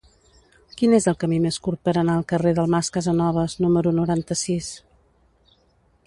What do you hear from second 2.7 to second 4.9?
Mas Casanovas número noranta-sis?